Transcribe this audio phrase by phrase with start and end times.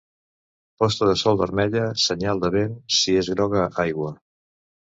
[0.83, 4.13] Posta de sol vermella, senyal de vent; si és groga, aigua.